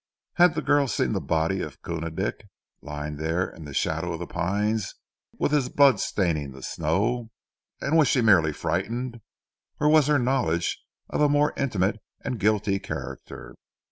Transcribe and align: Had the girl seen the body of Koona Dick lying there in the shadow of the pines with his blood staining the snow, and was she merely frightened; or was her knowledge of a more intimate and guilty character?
Had 0.37 0.55
the 0.55 0.63
girl 0.63 0.87
seen 0.87 1.13
the 1.13 1.21
body 1.21 1.61
of 1.61 1.79
Koona 1.83 2.09
Dick 2.09 2.47
lying 2.81 3.17
there 3.17 3.47
in 3.47 3.65
the 3.65 3.73
shadow 3.75 4.13
of 4.13 4.17
the 4.19 4.25
pines 4.25 4.95
with 5.37 5.51
his 5.51 5.69
blood 5.69 5.99
staining 5.99 6.53
the 6.53 6.63
snow, 6.63 7.29
and 7.79 7.95
was 7.95 8.07
she 8.07 8.19
merely 8.21 8.51
frightened; 8.51 9.21
or 9.79 9.87
was 9.87 10.07
her 10.07 10.17
knowledge 10.17 10.79
of 11.11 11.21
a 11.21 11.29
more 11.29 11.53
intimate 11.55 11.99
and 12.21 12.39
guilty 12.39 12.79
character? 12.79 13.53